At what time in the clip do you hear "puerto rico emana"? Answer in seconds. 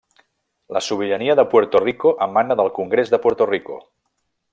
1.51-2.57